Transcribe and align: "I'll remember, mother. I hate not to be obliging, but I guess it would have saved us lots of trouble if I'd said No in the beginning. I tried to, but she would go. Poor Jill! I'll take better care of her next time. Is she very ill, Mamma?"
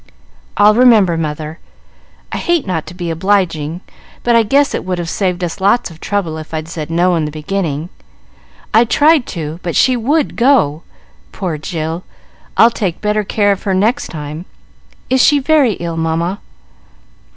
"I'll 0.57 0.73
remember, 0.73 1.15
mother. 1.15 1.59
I 2.31 2.37
hate 2.37 2.65
not 2.65 2.87
to 2.87 2.95
be 2.95 3.11
obliging, 3.11 3.81
but 4.23 4.35
I 4.35 4.41
guess 4.41 4.73
it 4.73 4.83
would 4.83 4.97
have 4.97 5.11
saved 5.11 5.43
us 5.43 5.61
lots 5.61 5.91
of 5.91 5.99
trouble 5.99 6.39
if 6.39 6.55
I'd 6.55 6.67
said 6.67 6.89
No 6.89 7.13
in 7.13 7.25
the 7.25 7.31
beginning. 7.31 7.89
I 8.73 8.83
tried 8.83 9.27
to, 9.27 9.59
but 9.61 9.75
she 9.75 9.95
would 9.95 10.35
go. 10.35 10.81
Poor 11.31 11.59
Jill! 11.59 12.03
I'll 12.57 12.71
take 12.71 12.99
better 12.99 13.23
care 13.23 13.51
of 13.51 13.61
her 13.61 13.75
next 13.75 14.07
time. 14.07 14.45
Is 15.07 15.21
she 15.23 15.37
very 15.37 15.73
ill, 15.73 15.97
Mamma?" 15.97 16.39